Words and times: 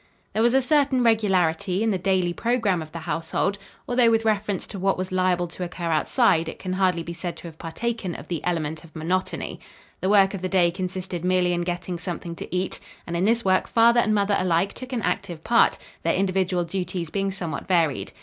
There 0.33 0.41
was 0.41 0.55
a 0.55 0.63
certain 0.63 1.03
regularity 1.03 1.83
in 1.83 1.91
the 1.91 1.99
daily 1.99 2.33
program 2.33 2.81
of 2.81 2.91
the 2.91 2.97
household, 3.01 3.59
although, 3.87 4.09
with 4.09 4.25
reference 4.25 4.65
to 4.65 4.79
what 4.79 4.97
was 4.97 5.11
liable 5.11 5.45
to 5.49 5.63
occur 5.63 5.91
outside, 5.91 6.49
it 6.49 6.57
can 6.57 6.73
hardly 6.73 7.03
be 7.03 7.13
said 7.13 7.37
to 7.37 7.43
have 7.47 7.59
partaken 7.59 8.15
of 8.15 8.27
the 8.27 8.43
element 8.43 8.83
of 8.83 8.95
monotony. 8.95 9.59
The 9.99 10.09
work 10.09 10.33
of 10.33 10.41
the 10.41 10.49
day 10.49 10.71
consisted 10.71 11.23
merely 11.23 11.53
in 11.53 11.61
getting 11.61 11.99
something 11.99 12.33
to 12.37 12.55
eat, 12.55 12.79
and 13.05 13.15
in 13.15 13.25
this 13.25 13.45
work 13.45 13.67
father 13.67 13.99
and 13.99 14.11
mother 14.15 14.35
alike 14.39 14.73
took 14.73 14.91
an 14.91 15.03
active 15.03 15.43
part, 15.43 15.77
their 16.01 16.15
individual 16.15 16.63
duties 16.63 17.11
being 17.11 17.29
somewhat 17.29 17.67
varied. 17.67 18.11